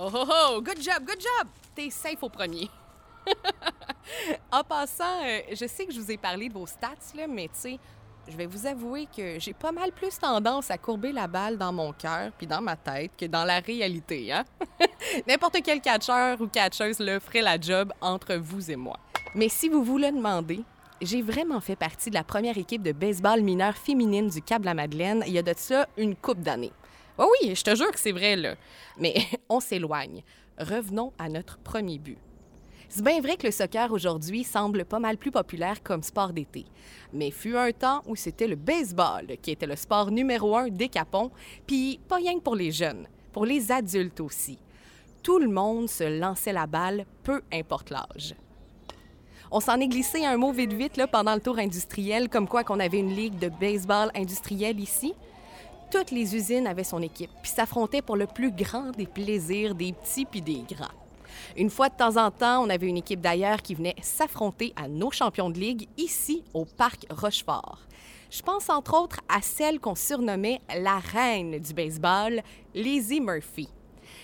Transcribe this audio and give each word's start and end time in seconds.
Oh 0.00 0.10
oh 0.14 0.26
oh, 0.30 0.60
good 0.60 0.80
job, 0.80 1.04
good 1.04 1.20
job! 1.20 1.48
T'es 1.74 1.90
safe 1.90 2.22
au 2.22 2.28
premier. 2.28 2.70
en 4.52 4.62
passant, 4.62 5.24
euh, 5.24 5.40
je 5.50 5.66
sais 5.66 5.86
que 5.86 5.92
je 5.92 5.98
vous 5.98 6.08
ai 6.12 6.16
parlé 6.16 6.48
de 6.48 6.54
vos 6.54 6.68
stats, 6.68 7.16
là, 7.16 7.26
mais 7.26 7.48
tu 7.48 7.54
sais, 7.54 7.78
je 8.28 8.36
vais 8.36 8.46
vous 8.46 8.64
avouer 8.64 9.06
que 9.06 9.40
j'ai 9.40 9.54
pas 9.54 9.72
mal 9.72 9.90
plus 9.90 10.16
tendance 10.16 10.70
à 10.70 10.78
courber 10.78 11.10
la 11.10 11.26
balle 11.26 11.58
dans 11.58 11.72
mon 11.72 11.92
cœur 11.92 12.30
puis 12.38 12.46
dans 12.46 12.60
ma 12.60 12.76
tête 12.76 13.10
que 13.18 13.26
dans 13.26 13.44
la 13.44 13.58
réalité. 13.58 14.32
Hein? 14.32 14.44
N'importe 15.26 15.58
quel 15.64 15.80
catcheur 15.80 16.40
ou 16.40 16.46
catcheuse 16.46 17.00
le 17.00 17.18
ferait 17.18 17.42
la 17.42 17.60
job 17.60 17.92
entre 18.00 18.36
vous 18.36 18.70
et 18.70 18.76
moi. 18.76 19.00
Mais 19.34 19.48
si 19.48 19.68
vous 19.68 19.82
vous 19.82 19.98
le 19.98 20.12
demandez, 20.12 20.62
j'ai 21.02 21.22
vraiment 21.22 21.60
fait 21.60 21.74
partie 21.74 22.10
de 22.10 22.14
la 22.14 22.22
première 22.22 22.56
équipe 22.56 22.84
de 22.84 22.92
baseball 22.92 23.40
mineur 23.40 23.76
féminine 23.76 24.28
du 24.28 24.42
Cap-la-Madeleine 24.42 25.24
il 25.26 25.32
y 25.32 25.38
a 25.38 25.42
de 25.42 25.54
ça 25.56 25.88
une 25.96 26.14
coupe 26.14 26.40
d'années. 26.40 26.72
Oh 27.20 27.28
oui, 27.42 27.52
je 27.54 27.62
te 27.64 27.74
jure 27.74 27.90
que 27.90 27.98
c'est 27.98 28.12
vrai, 28.12 28.36
là. 28.36 28.54
Mais 28.96 29.14
on 29.48 29.58
s'éloigne. 29.58 30.22
Revenons 30.56 31.12
à 31.18 31.28
notre 31.28 31.58
premier 31.58 31.98
but. 31.98 32.18
C'est 32.88 33.04
bien 33.04 33.20
vrai 33.20 33.36
que 33.36 33.46
le 33.46 33.50
soccer 33.50 33.92
aujourd'hui 33.92 34.44
semble 34.44 34.84
pas 34.84 35.00
mal 35.00 35.18
plus 35.18 35.30
populaire 35.30 35.82
comme 35.82 36.02
sport 36.02 36.32
d'été. 36.32 36.64
Mais 37.12 37.30
fut 37.30 37.56
un 37.56 37.72
temps 37.72 38.02
où 38.06 38.16
c'était 38.16 38.46
le 38.46 38.56
baseball 38.56 39.36
qui 39.42 39.50
était 39.50 39.66
le 39.66 39.76
sport 39.76 40.10
numéro 40.10 40.56
un 40.56 40.68
des 40.68 40.88
Capons, 40.88 41.30
puis 41.66 42.00
pas 42.08 42.16
rien 42.16 42.34
que 42.38 42.42
pour 42.42 42.56
les 42.56 42.70
jeunes, 42.70 43.06
pour 43.32 43.44
les 43.44 43.70
adultes 43.72 44.20
aussi. 44.20 44.58
Tout 45.22 45.38
le 45.38 45.48
monde 45.48 45.88
se 45.88 46.04
lançait 46.04 46.52
la 46.52 46.66
balle, 46.66 47.04
peu 47.24 47.42
importe 47.52 47.90
l'âge. 47.90 48.34
On 49.50 49.60
s'en 49.60 49.80
est 49.80 49.88
glissé 49.88 50.24
un 50.24 50.36
mot 50.36 50.52
vite 50.52 50.72
vite 50.72 51.00
pendant 51.10 51.34
le 51.34 51.40
tour 51.40 51.58
industriel, 51.58 52.28
comme 52.28 52.48
quoi 52.48 52.64
qu'on 52.64 52.80
avait 52.80 53.00
une 53.00 53.14
ligue 53.14 53.38
de 53.38 53.48
baseball 53.48 54.10
industriel 54.14 54.78
ici. 54.78 55.14
Toutes 55.90 56.10
les 56.10 56.36
usines 56.36 56.66
avaient 56.66 56.84
son 56.84 57.00
équipe, 57.00 57.30
puis 57.40 57.50
s'affrontaient 57.50 58.02
pour 58.02 58.16
le 58.16 58.26
plus 58.26 58.52
grand 58.52 58.90
des 58.90 59.06
plaisirs 59.06 59.74
des 59.74 59.94
petits 59.94 60.26
puis 60.26 60.42
des 60.42 60.62
grands. 60.68 60.86
Une 61.56 61.70
fois 61.70 61.88
de 61.88 61.96
temps 61.96 62.16
en 62.18 62.30
temps, 62.30 62.62
on 62.62 62.68
avait 62.68 62.88
une 62.88 62.98
équipe 62.98 63.22
d'ailleurs 63.22 63.62
qui 63.62 63.74
venait 63.74 63.96
s'affronter 64.02 64.74
à 64.76 64.86
nos 64.86 65.10
champions 65.10 65.48
de 65.48 65.58
ligue 65.58 65.88
ici 65.96 66.44
au 66.52 66.66
parc 66.66 67.06
Rochefort. 67.10 67.80
Je 68.30 68.42
pense 68.42 68.68
entre 68.68 69.00
autres 69.00 69.20
à 69.30 69.40
celle 69.40 69.80
qu'on 69.80 69.94
surnommait 69.94 70.60
la 70.78 70.98
reine 70.98 71.58
du 71.58 71.72
baseball, 71.72 72.42
Lizzie 72.74 73.22
Murphy. 73.22 73.68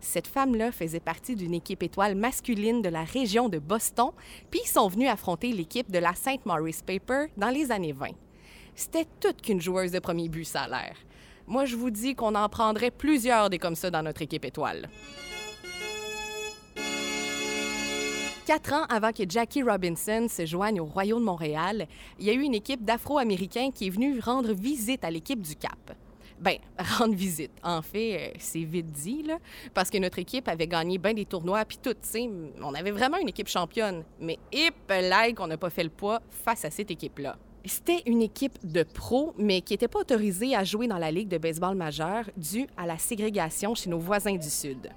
Cette 0.00 0.26
femme-là 0.26 0.72
faisait 0.72 1.00
partie 1.00 1.36
d'une 1.36 1.54
équipe 1.54 1.82
étoile 1.82 2.14
masculine 2.14 2.82
de 2.82 2.90
la 2.90 3.04
région 3.04 3.48
de 3.48 3.58
Boston, 3.58 4.10
puis 4.50 4.60
ils 4.62 4.68
sont 4.68 4.88
venus 4.88 5.08
affronter 5.08 5.52
l'équipe 5.52 5.90
de 5.90 5.98
la 5.98 6.14
St. 6.14 6.44
Maurice 6.44 6.82
Paper 6.82 7.26
dans 7.38 7.48
les 7.48 7.72
années 7.72 7.92
20. 7.92 8.08
C'était 8.74 9.06
toute 9.20 9.40
qu'une 9.40 9.60
joueuse 9.60 9.90
de 9.90 9.98
premier 10.00 10.28
but, 10.28 10.44
ça 10.44 10.68
l'air. 10.68 10.96
Moi, 11.46 11.64
je 11.64 11.76
vous 11.76 11.90
dis 11.90 12.14
qu'on 12.14 12.34
en 12.34 12.48
prendrait 12.48 12.90
plusieurs 12.90 13.50
des 13.50 13.58
comme 13.58 13.76
ça 13.76 13.90
dans 13.90 14.02
notre 14.02 14.22
équipe 14.22 14.44
étoile. 14.44 14.88
Quatre 18.46 18.72
ans 18.72 18.84
avant 18.88 19.12
que 19.12 19.22
Jackie 19.28 19.62
Robinson 19.62 20.26
se 20.28 20.46
joigne 20.46 20.80
au 20.80 20.84
Royaume 20.84 21.20
de 21.20 21.24
Montréal, 21.24 21.86
il 22.18 22.26
y 22.26 22.30
a 22.30 22.32
eu 22.32 22.42
une 22.42 22.54
équipe 22.54 22.84
d'Afro-Américains 22.84 23.70
qui 23.72 23.86
est 23.86 23.90
venue 23.90 24.20
rendre 24.20 24.52
visite 24.52 25.04
à 25.04 25.10
l'équipe 25.10 25.40
du 25.40 25.56
Cap. 25.56 25.96
Ben, 26.40 26.58
rendre 26.98 27.14
visite. 27.14 27.52
En 27.62 27.82
fait, 27.82 28.18
euh, 28.18 28.36
c'est 28.38 28.62
vite 28.62 28.92
dit, 28.92 29.24
parce 29.72 29.90
que 29.90 29.98
notre 29.98 30.18
équipe 30.18 30.48
avait 30.48 30.66
gagné 30.66 30.98
bien 30.98 31.14
des 31.14 31.24
tournois, 31.24 31.64
puis 31.64 31.78
tout, 31.78 31.96
on 32.62 32.74
avait 32.74 32.90
vraiment 32.90 33.18
une 33.18 33.28
équipe 33.28 33.48
championne. 33.48 34.04
Mais 34.20 34.38
hip, 34.52 34.74
like, 34.88 35.40
on 35.40 35.46
n'a 35.46 35.56
pas 35.56 35.70
fait 35.70 35.84
le 35.84 35.90
poids 35.90 36.20
face 36.30 36.64
à 36.64 36.70
cette 36.70 36.90
équipe-là. 36.90 37.36
C'était 37.68 38.02
une 38.06 38.22
équipe 38.22 38.58
de 38.64 38.84
pros, 38.84 39.34
mais 39.38 39.60
qui 39.60 39.72
n'était 39.72 39.88
pas 39.88 39.98
autorisée 39.98 40.54
à 40.54 40.62
jouer 40.62 40.86
dans 40.86 40.98
la 40.98 41.10
Ligue 41.10 41.28
de 41.28 41.38
baseball 41.38 41.74
majeure 41.74 42.24
due 42.36 42.68
à 42.76 42.86
la 42.86 42.96
ségrégation 42.96 43.74
chez 43.74 43.90
nos 43.90 43.98
voisins 43.98 44.36
du 44.36 44.48
Sud. 44.48 44.88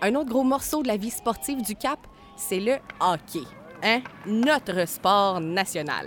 Un 0.00 0.14
autre 0.14 0.30
gros 0.30 0.42
morceau 0.42 0.82
de 0.82 0.88
la 0.88 0.96
vie 0.96 1.10
sportive 1.10 1.62
du 1.62 1.76
Cap, 1.76 1.98
c'est 2.36 2.60
le 2.60 2.76
hockey, 2.98 3.46
hein? 3.82 4.00
notre 4.26 4.88
sport 4.88 5.40
national. 5.40 6.06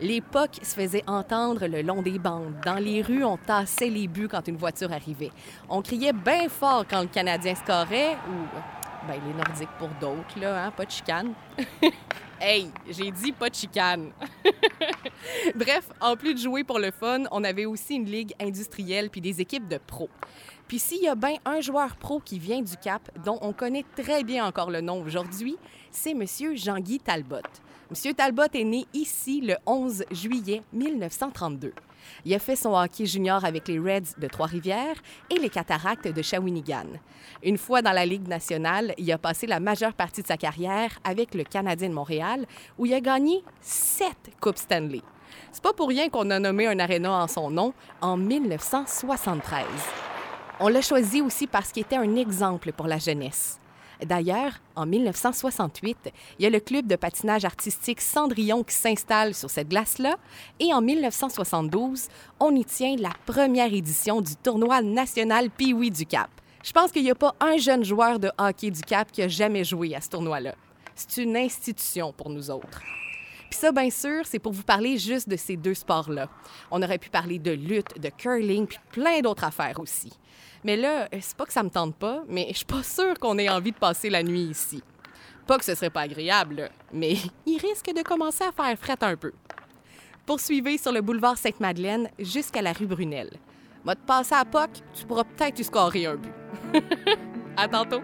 L'époque 0.00 0.60
se 0.62 0.74
faisait 0.74 1.04
entendre 1.06 1.66
le 1.66 1.82
long 1.82 2.02
des 2.02 2.18
bandes. 2.18 2.54
Dans 2.64 2.78
les 2.78 3.02
rues, 3.02 3.24
on 3.24 3.36
tassait 3.36 3.90
les 3.90 4.06
buts 4.06 4.28
quand 4.28 4.46
une 4.46 4.56
voiture 4.56 4.92
arrivait. 4.92 5.32
On 5.68 5.82
criait 5.82 6.12
bien 6.12 6.48
fort 6.48 6.84
quand 6.88 7.00
le 7.00 7.08
Canadien 7.08 7.54
scorait, 7.56 8.16
ou 8.28 9.06
ben, 9.08 9.20
les 9.26 9.34
Nordiques 9.34 9.68
pour 9.78 9.88
d'autres, 10.00 10.38
là, 10.40 10.66
hein? 10.66 10.70
pas 10.70 10.84
de 10.84 10.90
chicane. 10.90 11.32
hey, 12.40 12.70
j'ai 12.88 13.10
dit 13.10 13.32
pas 13.32 13.50
de 13.50 13.54
chicane. 13.54 14.12
Bref, 15.54 15.88
en 16.00 16.16
plus 16.16 16.34
de 16.34 16.38
jouer 16.38 16.64
pour 16.64 16.78
le 16.78 16.90
fun, 16.90 17.24
on 17.30 17.44
avait 17.44 17.66
aussi 17.66 17.94
une 17.94 18.06
ligue 18.06 18.34
industrielle 18.40 19.10
puis 19.10 19.20
des 19.20 19.40
équipes 19.40 19.68
de 19.68 19.78
pros. 19.78 20.08
Puis 20.66 20.78
s'il 20.78 21.02
y 21.02 21.08
a 21.08 21.14
bien 21.14 21.36
un 21.44 21.60
joueur 21.60 21.96
pro 21.96 22.20
qui 22.20 22.38
vient 22.38 22.62
du 22.62 22.76
Cap, 22.76 23.10
dont 23.24 23.38
on 23.42 23.52
connaît 23.52 23.84
très 23.96 24.22
bien 24.24 24.46
encore 24.46 24.70
le 24.70 24.80
nom 24.80 25.02
aujourd'hui, 25.02 25.56
c'est 25.90 26.12
M. 26.12 26.24
Jean-Guy 26.54 27.00
Talbot. 27.00 27.36
M. 27.90 28.14
Talbot 28.14 28.42
est 28.54 28.64
né 28.64 28.86
ici 28.94 29.40
le 29.40 29.56
11 29.66 30.04
juillet 30.12 30.62
1932. 30.72 31.72
Il 32.24 32.34
a 32.34 32.38
fait 32.38 32.56
son 32.56 32.74
hockey 32.74 33.06
junior 33.06 33.44
avec 33.44 33.68
les 33.68 33.78
Reds 33.78 34.18
de 34.18 34.26
Trois-Rivières 34.26 34.96
et 35.30 35.38
les 35.38 35.48
Cataractes 35.48 36.08
de 36.08 36.22
Shawinigan. 36.22 36.86
Une 37.42 37.58
fois 37.58 37.82
dans 37.82 37.92
la 37.92 38.06
Ligue 38.06 38.28
nationale, 38.28 38.94
il 38.98 39.10
a 39.12 39.18
passé 39.18 39.46
la 39.46 39.60
majeure 39.60 39.94
partie 39.94 40.22
de 40.22 40.26
sa 40.26 40.36
carrière 40.36 40.98
avec 41.04 41.34
le 41.34 41.44
Canadien 41.44 41.88
de 41.88 41.94
Montréal, 41.94 42.46
où 42.78 42.86
il 42.86 42.94
a 42.94 43.00
gagné 43.00 43.42
sept 43.60 44.30
Coupes 44.40 44.58
Stanley. 44.58 45.02
C'est 45.52 45.62
pas 45.62 45.72
pour 45.72 45.88
rien 45.88 46.08
qu'on 46.08 46.30
a 46.30 46.38
nommé 46.38 46.66
un 46.66 46.78
aréna 46.78 47.12
en 47.12 47.28
son 47.28 47.50
nom 47.50 47.72
en 48.00 48.16
1973. 48.16 49.64
On 50.60 50.68
l'a 50.68 50.82
choisi 50.82 51.22
aussi 51.22 51.46
parce 51.46 51.72
qu'il 51.72 51.82
était 51.82 51.96
un 51.96 52.16
exemple 52.16 52.72
pour 52.72 52.86
la 52.86 52.98
jeunesse. 52.98 53.58
D'ailleurs, 54.04 54.52
en 54.76 54.86
1968, 54.86 56.12
il 56.38 56.42
y 56.42 56.46
a 56.46 56.50
le 56.50 56.60
club 56.60 56.86
de 56.86 56.96
patinage 56.96 57.44
artistique 57.44 58.00
Cendrillon 58.00 58.62
qui 58.64 58.74
s'installe 58.74 59.34
sur 59.34 59.50
cette 59.50 59.68
glace-là. 59.68 60.16
Et 60.58 60.72
en 60.72 60.80
1972, 60.80 62.08
on 62.38 62.54
y 62.54 62.64
tient 62.64 62.96
la 62.98 63.12
première 63.26 63.72
édition 63.72 64.20
du 64.20 64.36
tournoi 64.36 64.80
national 64.80 65.50
Pee-Wee 65.50 65.90
du 65.90 66.06
Cap. 66.06 66.30
Je 66.62 66.72
pense 66.72 66.92
qu'il 66.92 67.02
n'y 67.02 67.10
a 67.10 67.14
pas 67.14 67.34
un 67.40 67.56
jeune 67.56 67.84
joueur 67.84 68.18
de 68.18 68.30
hockey 68.38 68.70
du 68.70 68.82
Cap 68.82 69.10
qui 69.12 69.22
a 69.22 69.28
jamais 69.28 69.64
joué 69.64 69.94
à 69.94 70.00
ce 70.00 70.08
tournoi-là. 70.08 70.54
C'est 70.94 71.22
une 71.22 71.36
institution 71.36 72.12
pour 72.12 72.30
nous 72.30 72.50
autres. 72.50 72.82
Puis 73.50 73.58
ça, 73.58 73.72
bien 73.72 73.90
sûr, 73.90 74.22
c'est 74.24 74.38
pour 74.38 74.52
vous 74.52 74.62
parler 74.62 74.96
juste 74.96 75.28
de 75.28 75.36
ces 75.36 75.56
deux 75.56 75.74
sports-là. 75.74 76.28
On 76.70 76.80
aurait 76.82 76.98
pu 76.98 77.10
parler 77.10 77.40
de 77.40 77.50
lutte, 77.50 78.00
de 78.00 78.08
curling, 78.08 78.66
puis 78.68 78.78
plein 78.92 79.20
d'autres 79.20 79.42
affaires 79.42 79.80
aussi. 79.80 80.12
Mais 80.62 80.76
là, 80.76 81.08
c'est 81.20 81.36
pas 81.36 81.46
que 81.46 81.52
ça 81.52 81.64
me 81.64 81.70
tente 81.70 81.96
pas, 81.96 82.22
mais 82.28 82.46
je 82.50 82.58
suis 82.58 82.64
pas 82.64 82.84
sûre 82.84 83.18
qu'on 83.18 83.36
ait 83.38 83.48
envie 83.48 83.72
de 83.72 83.78
passer 83.78 84.08
la 84.08 84.22
nuit 84.22 84.44
ici. 84.44 84.82
Pas 85.46 85.58
que 85.58 85.64
ce 85.64 85.74
serait 85.74 85.90
pas 85.90 86.02
agréable, 86.02 86.70
mais 86.92 87.16
il 87.46 87.58
risque 87.58 87.92
de 87.92 88.02
commencer 88.02 88.44
à 88.44 88.52
faire 88.52 88.78
fret 88.78 88.98
un 89.00 89.16
peu. 89.16 89.32
Poursuivez 90.26 90.78
sur 90.78 90.92
le 90.92 91.00
boulevard 91.00 91.36
Sainte-Madeleine 91.36 92.08
jusqu'à 92.20 92.62
la 92.62 92.72
rue 92.72 92.86
Brunel. 92.86 93.30
Va 93.84 93.96
te 93.96 94.06
passer 94.06 94.34
à 94.34 94.44
POC, 94.44 94.70
tu 94.94 95.06
pourras 95.06 95.24
peut-être 95.24 95.58
y 95.58 95.64
scorer 95.64 96.06
un 96.06 96.16
but. 96.16 96.32
à 97.56 97.66
tantôt! 97.66 98.02